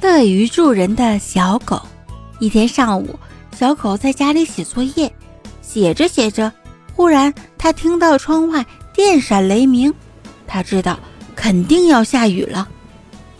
[0.00, 1.80] 乐于助人的小狗。
[2.38, 3.18] 一天上午，
[3.56, 5.12] 小狗在家里写作业，
[5.60, 6.52] 写着写着，
[6.94, 8.64] 忽然它听到窗外
[8.94, 9.92] 电闪雷鸣，
[10.46, 10.98] 它知道
[11.34, 12.68] 肯定要下雨了。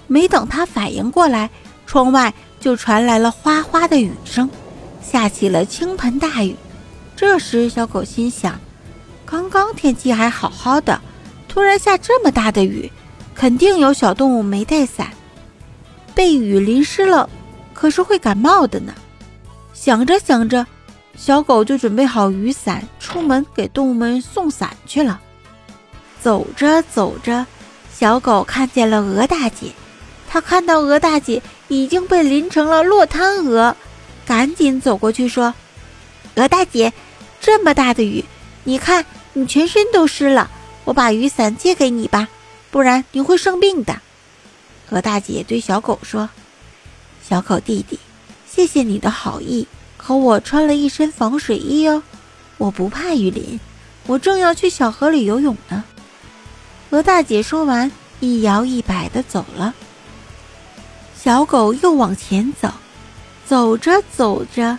[0.09, 1.49] 没等他反应过来，
[1.87, 4.49] 窗外就传来了哗哗的雨声，
[5.03, 6.57] 下起了倾盆大雨。
[7.15, 8.59] 这时，小狗心想：
[9.25, 11.01] 刚刚天气还好好的，
[11.47, 12.91] 突然下这么大的雨，
[13.35, 15.09] 肯定有小动物没带伞。
[16.19, 17.31] 被雨淋湿了，
[17.73, 18.93] 可是会感冒的呢。
[19.73, 20.67] 想着想着，
[21.17, 25.21] 小狗就准备好雨伞，出门给动物们送伞去了。
[26.21, 27.47] 走着走着，
[27.95, 29.71] 小狗看见了鹅大姐。
[30.29, 33.77] 它看到鹅大姐已经被淋成了落汤鹅，
[34.27, 35.55] 赶紧走过去说
[36.35, 36.93] ：“鹅大姐，
[37.41, 38.25] 这么大的雨，
[38.65, 40.51] 你看你全身都湿了，
[40.83, 42.27] 我把雨伞借给你吧，
[42.73, 44.01] 不然你会生病的。”
[44.91, 46.31] 鹅大姐对小狗说
[47.23, 47.99] ：“小狗弟弟，
[48.51, 49.67] 谢谢你的好意，
[49.99, 52.03] 可我穿了一身防水衣哦，
[52.57, 53.61] 我不怕雨淋，
[54.07, 55.85] 我正要去小河里游泳呢。”
[56.91, 59.75] 鹅大姐说完，一摇一摆地走了。
[61.23, 62.73] 小狗又往前走，
[63.45, 64.79] 走着走着，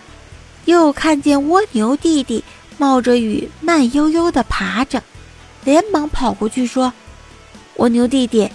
[0.64, 2.42] 又看见蜗牛弟弟
[2.78, 5.00] 冒着雨慢悠悠地爬着，
[5.64, 6.92] 连忙跑过去说
[7.76, 8.50] ：“蜗牛弟弟。”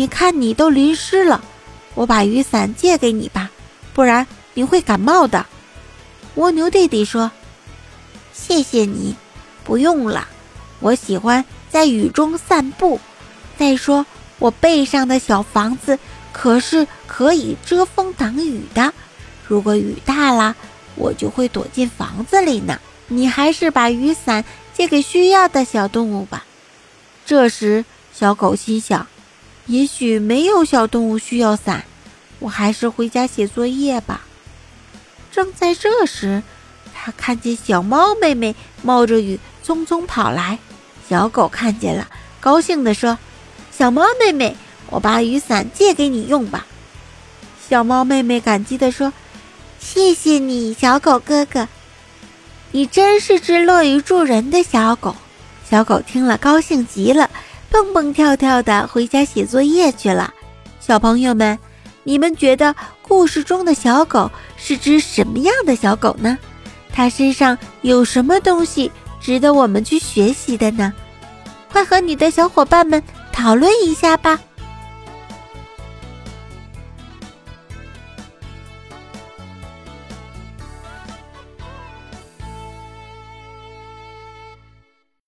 [0.00, 1.44] 你看，你都淋湿了，
[1.94, 3.50] 我把雨伞借给你吧，
[3.92, 5.44] 不然你会感冒的。
[6.36, 7.30] 蜗牛弟弟说
[8.32, 9.14] ：“谢谢你，
[9.62, 10.26] 不用了，
[10.78, 12.98] 我喜欢在雨中散步。
[13.58, 14.06] 再说，
[14.38, 15.98] 我背上的小房子
[16.32, 18.94] 可是可以遮风挡雨的，
[19.46, 20.56] 如果雨大了，
[20.94, 22.80] 我就会躲进房子里呢。
[23.08, 26.46] 你还是把雨伞借给需要的小动物吧。”
[27.26, 27.84] 这时，
[28.14, 29.06] 小狗心想。
[29.70, 31.84] 也许没有小动物需要伞，
[32.40, 34.22] 我还是回家写作业吧。
[35.30, 36.42] 正在这时，
[36.92, 40.58] 他看见小猫妹妹冒着雨匆匆跑来。
[41.08, 42.08] 小狗看见了，
[42.40, 43.16] 高兴地说
[43.70, 44.56] ：“小猫妹妹，
[44.88, 46.66] 我把雨伞借给你用吧。”
[47.68, 49.12] 小猫妹妹感激地说
[49.78, 51.68] ：“谢谢你，小狗哥哥，
[52.72, 55.14] 你真是只乐于助人的小狗。”
[55.70, 57.30] 小狗听了，高兴极了。
[57.70, 60.32] 蹦蹦跳跳的回家写作业去了。
[60.80, 61.58] 小朋友们，
[62.02, 66.36] 你们觉得故事中的小狗是只什么样的小狗呢？
[66.92, 70.92] 它身上有什么东西值得我们去学习的呢？
[71.70, 73.00] 快和你的小伙伴们
[73.32, 74.40] 讨论一下吧。